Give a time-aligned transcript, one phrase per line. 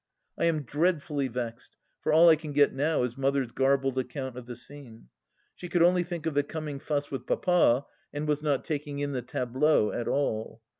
[0.35, 4.47] I am dreadfully vexed, for all I can get now is Mother's garbled account of
[4.47, 5.09] the scene.
[5.53, 9.11] She could only think of the coming fuss with Papa, and was not taking in
[9.11, 10.63] the tableau at all.